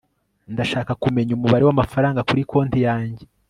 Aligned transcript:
ndashaka 0.53 0.91
kumenya 1.03 1.31
umubare 1.33 1.63
w'amafaranga 1.65 2.25
kuri 2.27 2.41
konti 2.49 2.79
yanjye 2.87 3.23